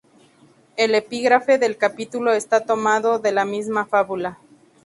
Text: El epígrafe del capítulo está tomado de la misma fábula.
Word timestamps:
El 0.77 0.95
epígrafe 0.95 1.59
del 1.59 1.77
capítulo 1.77 2.33
está 2.33 2.61
tomado 2.65 3.19
de 3.19 3.31
la 3.31 3.45
misma 3.45 3.85
fábula. 3.85 4.39